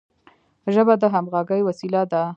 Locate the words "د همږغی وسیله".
1.01-2.01